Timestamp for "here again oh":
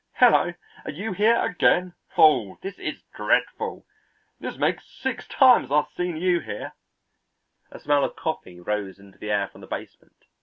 1.13-2.57